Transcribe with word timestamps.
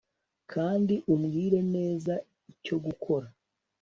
kandi 0.51 0.93
umbwire 1.13 1.59
neza 1.75 2.13
icyo 2.53 2.75
gukora 2.85 3.27